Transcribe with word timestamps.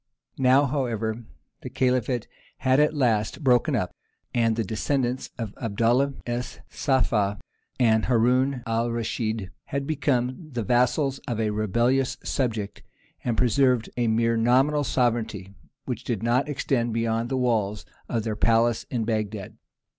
Now, 0.39 0.65
however, 0.65 1.25
the 1.61 1.69
Caliphate 1.69 2.27
had 2.57 2.79
at 2.79 2.95
last 2.95 3.43
broken 3.43 3.75
up, 3.75 3.91
and 4.33 4.55
the 4.55 4.63
descendants 4.63 5.29
of 5.37 5.53
Abdallah 5.61 6.15
es 6.25 6.57
Saffah 6.71 7.39
and 7.79 8.05
Haroun 8.07 8.63
al 8.65 8.89
Raschid 8.89 9.51
had 9.65 9.85
become 9.85 10.49
the 10.53 10.63
vassals 10.63 11.19
of 11.27 11.39
a 11.39 11.51
rebellious 11.51 12.17
subject, 12.23 12.81
and 13.23 13.37
preserved 13.37 13.91
a 13.95 14.07
mere 14.07 14.35
nominal 14.35 14.83
sovereignty 14.83 15.53
which 15.85 16.03
did 16.03 16.23
not 16.23 16.49
extend 16.49 16.93
beyond 16.93 17.29
the 17.29 17.37
walls 17.37 17.85
of 18.09 18.23
their 18.23 18.35
palace 18.35 18.87
in 18.89 19.05
Bagdad. 19.05 19.55